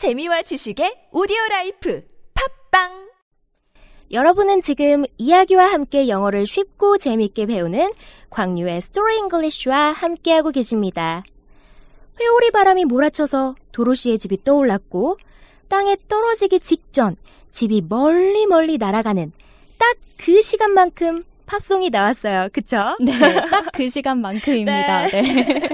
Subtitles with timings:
[0.00, 2.02] 재미와 지식의 오디오 라이프
[2.70, 3.10] 팟빵
[4.10, 7.92] 여러분은 지금 이야기와 함께 영어를 쉽고 재밌게 배우는
[8.30, 11.22] 광유의 Story English와 함께하고 계십니다.
[12.18, 15.18] 회오리 바람이 몰아쳐서 도로시의 집이 떠올랐고
[15.68, 17.16] 땅에 떨어지기 직전
[17.50, 19.32] 집이 멀리 멀리 날아가는
[19.76, 22.48] 딱 그 시간만큼 팝송이 나왔어요.
[22.54, 22.96] 그쵸?
[23.00, 25.08] 네, 딱 그 시간만큼입니다.
[25.12, 25.22] 네.
[25.22, 25.68] 네,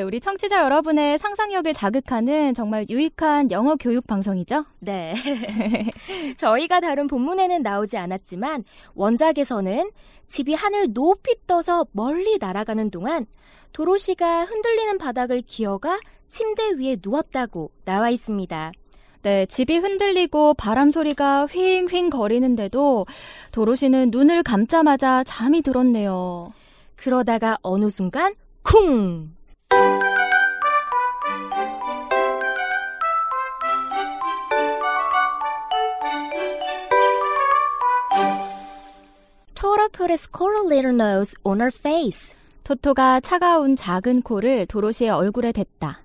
[0.00, 4.64] 우리 청취자 여러분의 상상력을 자극하는 정말 유익한 영어 교육 방송이죠?
[4.78, 5.12] 네.
[6.38, 9.90] 저희가 다룬 본문에는 나오지 않았지만 원작에서는
[10.28, 13.26] 집이 하늘 높이 떠서 멀리 날아가는 동안
[13.72, 18.72] 도로시가 흔들리는 바닥을 기어가 침대 위에 누웠다고 나와 있습니다.
[19.22, 23.06] 네, 집이 흔들리고 바람 소리가 휑휑 거리는데도
[23.52, 26.52] 도로시는 눈을 감자마자 잠이 들었네요.
[26.96, 29.34] 그러다가 어느 순간 쿵!
[39.54, 42.34] Toto put his coral little nose on her face.
[42.64, 46.04] 토토가 차가운 작은 코를 도로시의 얼굴에 댔다.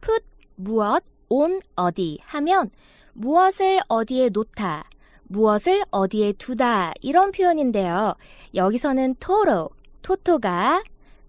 [0.00, 0.24] put
[0.56, 2.70] 무엇, on 어디 하면
[3.12, 4.84] 무엇을 어디에 놓다,
[5.24, 8.14] 무엇을 어디에 두다 이런 표현인데요.
[8.54, 9.70] 여기서는 Toto,
[10.02, 10.82] 토토가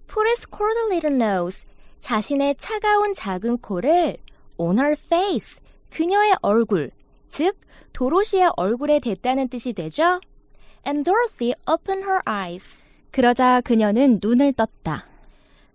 [0.08, 1.66] put his cold little nose
[2.00, 4.18] 자신의 차가운 작은 코를
[4.58, 6.92] on her face 그녀의 얼굴
[7.30, 7.58] 즉
[7.94, 10.20] 도로시의 얼굴에 댔다는 뜻이 되죠.
[10.86, 12.84] And Dorothy opened her eyes.
[13.12, 15.06] 그러자 그녀는 눈을 떴다.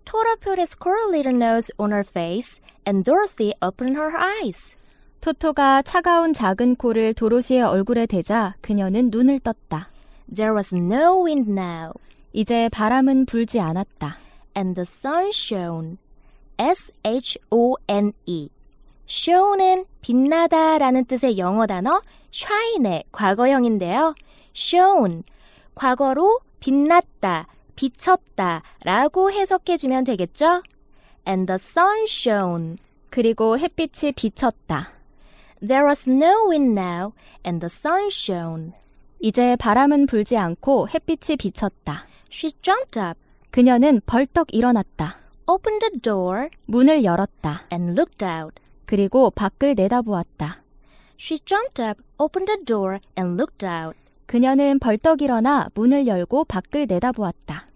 [0.05, 4.75] Toto put his cold little nose on her face and Dorothy opened her eyes.
[5.21, 9.89] 토토가 차가운 작은 코를 도로시의 얼굴에 대자 그녀는 눈을 떴다.
[10.33, 11.93] There was no wind now,
[12.33, 14.17] 이제 바람은 불지 않았다.
[14.55, 15.97] and the sun shone.
[16.57, 18.49] S-H-O-N-E.
[19.07, 22.01] shone은 빛나다 라는 뜻의 영어 단어
[22.33, 24.15] shine의 과거형인데요.
[24.55, 25.23] shone.
[25.75, 30.63] 과거로 빛났다, 비쳤다 라고 해석해주면 되겠죠?
[31.27, 32.77] And the sun shone.
[33.09, 34.91] 그리고 햇빛이 비쳤다.
[35.59, 37.11] There was no wind now,
[37.45, 38.71] and the sun shone.
[39.19, 42.05] 이제 바람은 불지 않고 햇빛이 비쳤다.
[42.31, 43.19] She jumped up,
[43.51, 45.20] 그녀는 벌떡 일어났다.
[45.47, 47.63] Opened the door, 문을 열었다.
[47.71, 48.55] and looked out.
[48.85, 50.61] 그리고 밖을 내다보았다.
[51.19, 53.97] She jumped up, opened the door, and looked out.
[54.25, 57.67] 그녀는 벌떡 일어나 문을 열고 밖을 내다보았다.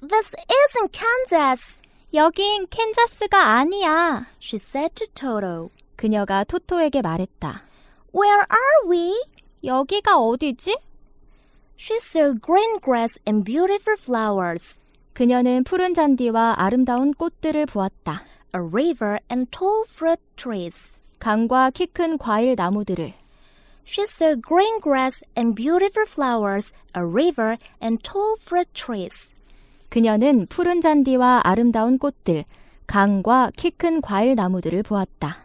[0.00, 1.80] This isn't Kansas,
[2.14, 4.26] 여긴 캔자스가 아니야.
[4.42, 5.70] she said to Toto.
[5.96, 7.62] 그녀가 토토에게 말했다.
[8.14, 9.14] Where are we?
[9.64, 10.76] 여기가 어디지?
[11.78, 14.78] She saw green grass and beautiful flowers,
[15.18, 18.22] 그녀는 푸른 잔디와 아름다운 꽃들을 보았다.
[18.54, 20.94] a river and tall fruit trees.
[21.18, 23.12] 강과 키 큰 과일 나무들을.
[23.84, 29.34] She saw green grass and beautiful flowers, a river and tall fruit trees.
[29.88, 32.44] 그녀는 푸른 잔디와 아름다운 꽃들,
[32.86, 35.38] 강과 키 큰 과일 나무들을 보았다.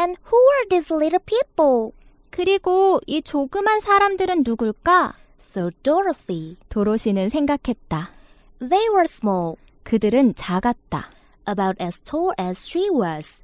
[0.00, 1.92] And who are these little people?
[2.30, 5.12] 그리고 이 조그만 사람들은 누굴까?
[5.38, 6.56] So Dorothy.
[6.70, 8.23] 도로시는 생각했다.
[8.66, 11.10] They were small, 그들은 작았다.
[11.46, 13.42] about as tall as she was.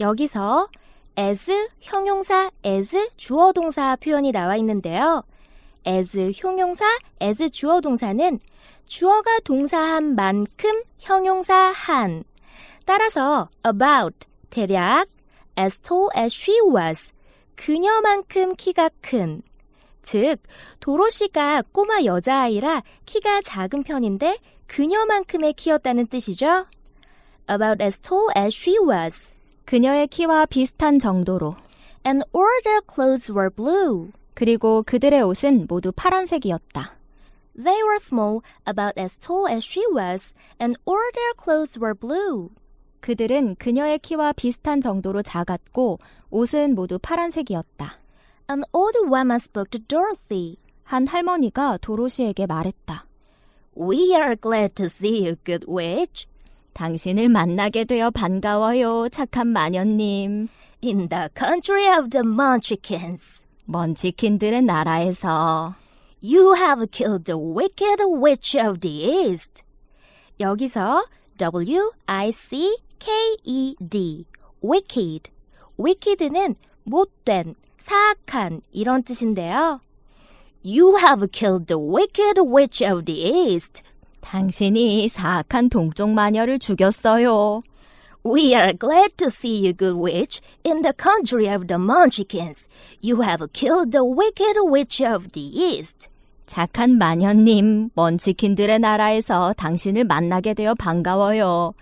[0.00, 0.68] 여기서
[1.16, 1.50] as
[1.80, 5.22] 형용사 as 주어 동사 표현이 나와 있는데요.
[5.86, 6.84] as 형용사
[7.22, 8.40] as 주어 동사는
[8.86, 12.24] 주어가 동사한 만큼 형용사 한.
[12.84, 15.06] 따라서 about 대략
[15.56, 17.12] as tall as she was
[17.54, 19.42] 그녀만큼 키가 큰.
[20.06, 20.36] 즉
[20.78, 26.66] 도로시가 꼬마 여자아이라 키가 작은 편인데 그녀만큼의 키였다는 뜻이죠.
[27.50, 29.32] About as tall as she was.
[29.64, 31.56] 그녀의 키와 비슷한 정도로.
[32.06, 34.12] And all their clothes were blue.
[34.34, 36.96] 그리고 그들의 옷은 모두 파란색이었다.
[37.56, 42.50] They were small, about as tall as she was, and all their clothes were blue.
[43.00, 45.98] 그들은 그녀의 키와 비슷한 정도로 작았고
[46.30, 48.05] 옷은 모두 파란색이었다.
[48.48, 50.58] An old woman spoke to Dorothy.
[50.84, 53.06] 한 할머니가 도로시에게 말했다.
[53.76, 56.28] We are glad to see you, good witch.
[56.72, 60.48] 당신을 만나게 되어 반가워요, 착한 마녀님.
[60.84, 65.74] In the country of the Munchkins, 먼치킨들의 나라에서
[66.22, 69.64] you have killed the wicked witch of the east.
[70.38, 71.04] 여기서
[71.38, 71.86] W-I-C-K-E-D,
[74.62, 75.30] wicked.
[75.78, 76.54] wicked는
[76.84, 77.54] 못된,
[77.86, 79.80] 사악한 이런 뜻인데요.
[80.64, 83.84] You have killed the wicked witch of the east.
[84.22, 87.62] 당신이 사악한 동쪽 마녀를 죽였어요.
[88.24, 92.66] We are glad to see you, good witch, in the country of the Munchkins.
[93.00, 96.08] You have killed the wicked witch of the east.
[96.46, 101.72] 착한 마녀님, 먼치킨들의 나라에서 당신을 만나게 되어 반가워요.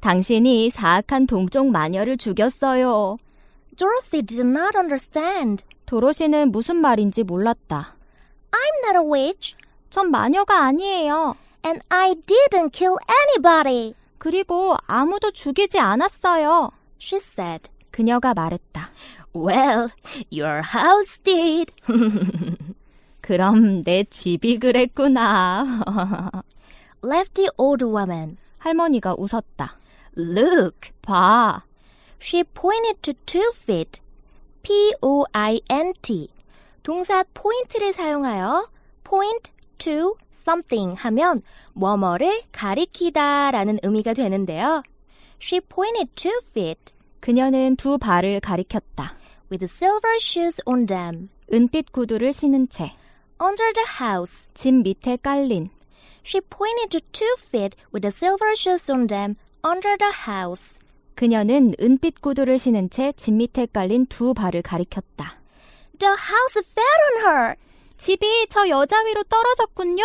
[0.00, 3.18] 당신이 사악한 동쪽 마녀를 죽였어요.
[3.76, 5.64] Dorothy did not understand.
[5.86, 7.96] 도로시는 무슨 말인지 몰랐다.
[8.50, 9.56] I'm not a witch,
[9.90, 11.36] 전 마녀가 아니에요.
[11.64, 16.70] and I didn't kill anybody, 그리고 아무도 죽이지 않았어요.
[17.00, 17.70] she said.
[17.90, 18.90] 그녀가 말했다.
[19.34, 19.88] Well,
[20.30, 21.72] your house did.
[23.20, 25.64] 그럼 내 집이 그랬구나.
[27.04, 28.36] Left the old woman.
[28.58, 29.76] 할머니가 웃었다.
[30.16, 30.90] Look.
[31.02, 31.62] 봐.
[32.22, 34.00] She pointed to two feet.
[34.62, 36.28] P-O-I-N-T.
[36.84, 38.68] 동사 point를 사용하여
[39.02, 41.42] point to something 하면
[41.72, 44.84] 뭐뭐를 가리키다 라는 의미가 되는데요.
[45.40, 49.16] She pointed two feet 그녀는 두 발을 가리켰다.
[49.50, 52.94] with silver shoes on them 은빛 구두를 신은 채,
[53.42, 54.48] under the house.
[54.54, 55.70] 집 밑에 깔린,
[56.24, 60.78] She pointed to two feet with the silver shoes on them under the house.
[61.14, 65.40] 그녀는 은빛 구두를 신은 채 집 밑에 깔린 두 발을 가리켰다.
[65.98, 67.54] The house fell on her,
[67.98, 70.02] 집이 저 여자 위로 떨어졌군요.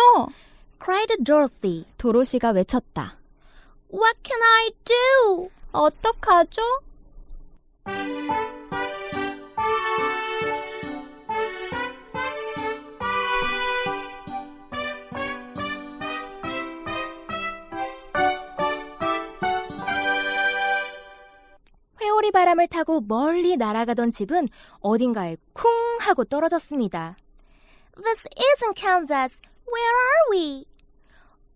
[0.82, 1.84] cried Dorothy.
[1.98, 3.18] 도로시가 외쳤다.
[3.92, 5.50] What can I do?
[5.72, 6.62] 어떡하죠?
[22.28, 24.48] 회오리 바람을 타고 멀리 날아가던 집은
[24.80, 25.70] 어딘가에 쿵
[26.00, 27.16] 하고 떨어졌습니다.
[27.96, 29.40] This isn't Kansas.
[29.66, 30.66] Where are we?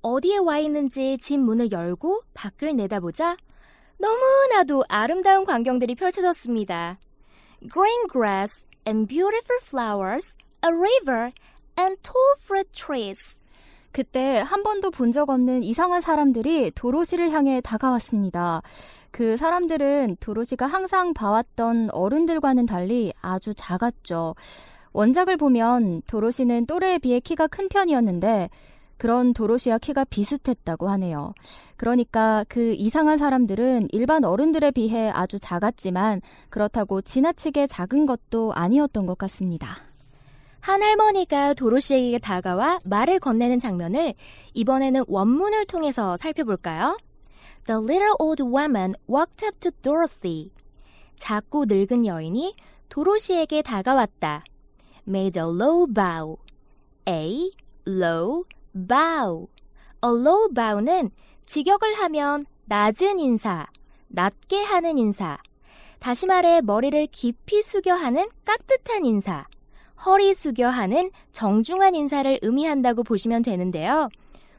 [0.01, 3.37] 어디에 와 있는지 집 문을 열고 밖을 내다보자
[3.99, 6.99] 너무나도 아름다운 광경들이 펼쳐졌습니다.
[7.73, 10.33] Green grass and beautiful flowers,
[10.65, 11.33] a river
[11.79, 13.42] and tall fruit trees.
[13.93, 18.63] 그때 한 번도 본 적 없는 이상한 사람들이 도로시를 향해 다가왔습니다.
[19.11, 24.35] 그 사람들은 도로시가 항상 봐왔던 어른들과는 달리 아주 작았죠.
[24.95, 28.49] 원작을 보면 도로시는 또래에 비해 키가 큰 편이었는데
[28.97, 31.35] 그런 도로시와 키가 비슷했다고 하네요.
[31.77, 39.19] 그러니까 그 이상한 사람들은 일반 어른들에 비해 아주 작았지만 그렇다고 지나치게 작은 것도 아니었던 것
[39.19, 39.77] 같습니다.
[40.63, 44.15] 한 할머니가 도로시에게 다가와 말을 건네는 장면을
[44.55, 46.97] 이번에는 원문을 통해서 살펴볼까요?
[47.67, 50.53] The little old woman walked up to Dorothy.
[51.17, 52.55] 작고 늙은 여인이
[52.89, 54.45] 도로시에게 다가왔다.
[55.09, 56.37] Made a low bow.
[57.09, 57.51] A
[57.85, 59.49] low bow.
[60.05, 61.11] A low bow는
[61.45, 63.67] 직역을 하면 낮은 인사,
[64.07, 65.39] 낮게 하는 인사.
[65.99, 69.49] 다시 말해 머리를 깊이 숙여 하는 깍듯한 인사.
[70.05, 74.09] 허리 숙여 하는 정중한 인사를 의미한다고 보시면 되는데요.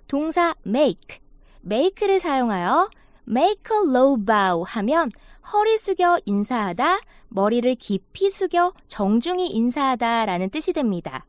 [0.08, 1.20] 동사 make,
[1.66, 2.90] make를 사용하여
[3.28, 5.12] make a low bow 하면
[5.52, 7.00] 허리 숙여 인사하다,
[7.30, 11.26] 머리를 깊이 숙여 정중히 인사하다 라는 뜻이 됩니다.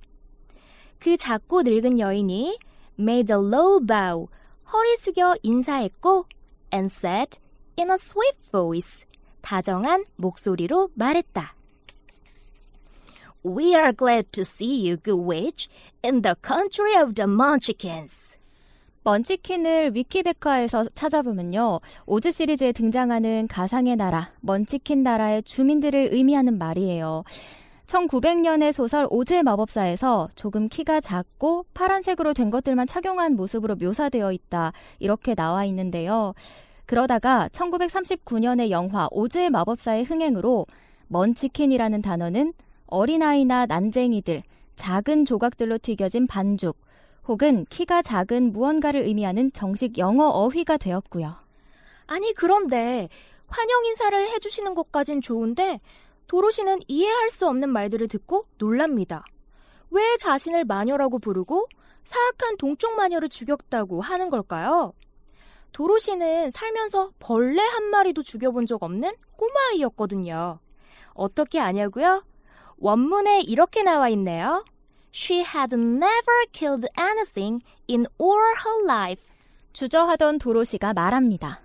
[0.98, 2.58] 그 작고 늙은 여인이
[2.98, 4.28] made a low bow,
[4.72, 6.26] 허리 숙여 인사했고
[6.72, 7.38] and said
[7.76, 9.04] in a sweet voice,
[9.40, 11.54] 다정한 목소리로 말했다.
[13.46, 15.68] We are glad to see you, good witch,
[16.02, 18.34] in the country of the Munchkins.
[19.02, 21.80] 먼치킨을 위키백과에서 찾아보면요.
[22.06, 27.24] 오즈 시리즈에 등장하는 가상의 나라, 먼치킨 나라의 주민들을 의미하는 말이에요.
[27.86, 34.72] 1900년의 소설 오즈의 마법사에서 조금 키가 작고 파란색으로 된 것들만 착용한 모습으로 묘사되어 있다.
[35.00, 36.32] 이렇게 나와 있는데요.
[36.86, 40.66] 그러다가 1939년의 영화 오즈의 마법사의 흥행으로
[41.08, 42.54] 먼치킨이라는 단어는
[42.94, 44.44] 어린아이나 난쟁이들,
[44.76, 46.78] 작은 조각들로 튀겨진 반죽,
[47.26, 51.34] 혹은 키가 작은 무언가를 의미하는 정식 영어 어휘가 되었고요.
[52.06, 53.08] 아니, 그런데
[53.48, 55.80] 환영 인사를 해주시는 것까진 좋은데
[56.28, 59.24] 도로시는 이해할 수 없는 말들을 듣고 놀랍니다.
[59.90, 61.66] 왜 자신을 마녀라고 부르고
[62.04, 64.92] 사악한 동쪽 마녀를 죽였다고 하는 걸까요?
[65.72, 70.60] 도로시는 살면서 벌레 한 마리도 죽여본 적 없는 꼬마아이였거든요.
[71.14, 72.22] 어떻게 아냐고요?
[72.84, 74.62] 원문에 이렇게 나와 있네요.
[75.10, 79.32] She had never killed anything in all her life.
[79.72, 81.62] 주저하던 도로시가 말합니다.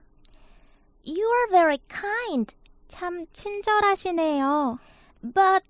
[1.06, 2.56] You are very kind,
[2.88, 4.80] 참 친절하시네요.
[5.22, 5.66] but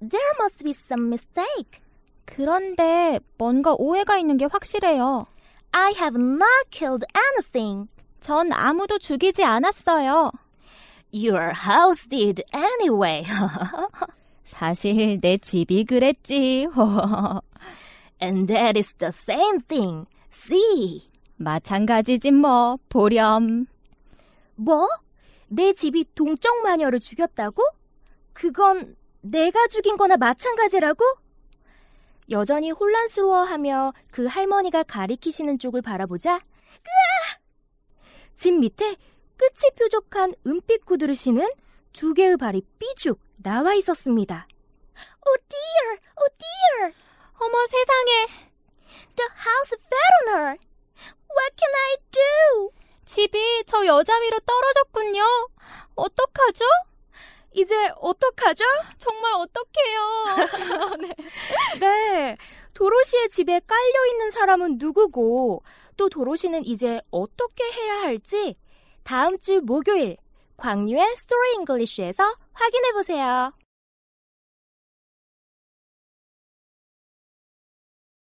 [0.00, 1.82] there must be some mistake.
[2.24, 5.26] 그런데 뭔가 오해가 있는 게 확실해요.
[5.72, 7.90] I have not killed anything.
[8.22, 10.32] 전 아무도 죽이지 않았어요.
[11.12, 13.26] Your house did anyway.
[14.48, 16.68] 사실 내 집이 그랬지.
[18.20, 20.06] And that is the same thing.
[20.32, 21.08] See.
[21.36, 23.66] 마찬가지지 뭐, 보렴.
[24.56, 24.88] 뭐?
[25.48, 27.62] 내 집이 동적 마녀를 죽였다고?
[28.32, 31.04] 그건 내가 죽인 거나 마찬가지라고?
[32.30, 37.38] 여전히 혼란스러워하며 그 할머니가 가리키시는 쪽을 바라보자 으아!
[38.34, 38.96] 집 밑에
[39.36, 41.46] 끝이 뾰족한 은빛 구두를 신은
[41.92, 44.46] 두 개의 발이 삐죽 나와 있었습니다.
[45.26, 46.94] Oh dear, oh dear,
[47.40, 48.26] 어머 세상에,
[49.16, 50.56] the house fell on her.
[51.30, 52.70] What can I do?
[53.04, 55.22] 집이 저 여자 위로 떨어졌군요.
[55.94, 56.64] 어떡하죠?
[57.54, 58.64] 이제 어떡하죠?
[58.98, 60.96] 정말 어떡해요.
[61.00, 61.14] 네.
[61.80, 62.36] 네.
[62.74, 65.62] 도로시의 집에 깔려 있는 사람은 누구고
[65.96, 68.56] 또 도로시는 이제 어떻게 해야 할지
[69.02, 70.16] 다음 주 목요일
[70.58, 72.22] 광유의 스토리 잉글리쉬에서
[72.52, 73.52] 확인해 보세요.